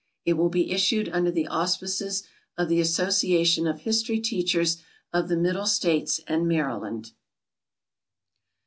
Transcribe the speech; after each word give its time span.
It 0.25 0.33
will 0.33 0.49
be 0.49 0.71
issued 0.71 1.09
under 1.09 1.29
the 1.29 1.45
auspices 1.45 2.23
of 2.57 2.69
the 2.69 2.79
Association 2.81 3.67
of 3.67 3.81
History 3.81 4.19
Teachers 4.19 4.81
of 5.13 5.27
the 5.27 5.37
Middle 5.37 5.67
States 5.67 6.19
and 6.27 6.47
Maryland. 6.47 7.11